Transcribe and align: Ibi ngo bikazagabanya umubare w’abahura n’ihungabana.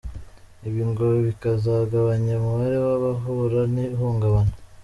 Ibi 0.67 0.81
ngo 0.89 1.03
bikazagabanya 1.25 2.31
umubare 2.39 2.77
w’abahura 2.85 3.61
n’ihungabana. 3.73 4.53